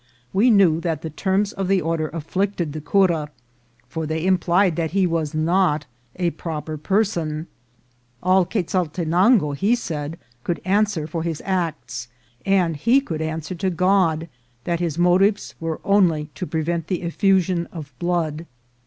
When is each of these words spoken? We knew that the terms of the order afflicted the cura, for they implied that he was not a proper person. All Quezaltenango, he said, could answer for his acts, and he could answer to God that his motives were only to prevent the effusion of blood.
We 0.33 0.49
knew 0.49 0.81
that 0.81 1.03
the 1.03 1.11
terms 1.11 1.53
of 1.53 1.67
the 1.67 1.79
order 1.79 2.07
afflicted 2.07 2.73
the 2.73 2.81
cura, 2.81 3.29
for 3.87 4.07
they 4.07 4.25
implied 4.25 4.75
that 4.75 4.89
he 4.97 5.05
was 5.05 5.35
not 5.35 5.85
a 6.15 6.31
proper 6.31 6.75
person. 6.75 7.45
All 8.23 8.43
Quezaltenango, 8.43 9.51
he 9.55 9.75
said, 9.75 10.17
could 10.43 10.59
answer 10.65 11.05
for 11.05 11.21
his 11.21 11.39
acts, 11.45 12.07
and 12.47 12.77
he 12.77 12.99
could 12.99 13.21
answer 13.21 13.53
to 13.53 13.69
God 13.69 14.27
that 14.63 14.79
his 14.79 14.97
motives 14.97 15.53
were 15.59 15.79
only 15.83 16.31
to 16.33 16.47
prevent 16.47 16.87
the 16.87 17.03
effusion 17.03 17.67
of 17.71 17.93
blood. 17.99 18.47